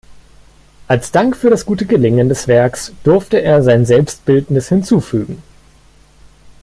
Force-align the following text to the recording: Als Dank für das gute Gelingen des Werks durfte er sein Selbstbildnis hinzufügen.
Als 0.87 1.11
Dank 1.11 1.35
für 1.37 1.51
das 1.51 1.63
gute 1.67 1.85
Gelingen 1.85 2.27
des 2.27 2.47
Werks 2.47 2.91
durfte 3.03 3.37
er 3.39 3.61
sein 3.61 3.85
Selbstbildnis 3.85 4.67
hinzufügen. 4.69 5.43